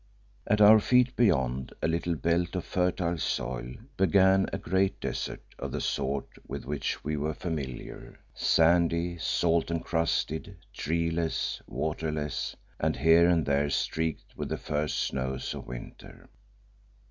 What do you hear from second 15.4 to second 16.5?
of winter.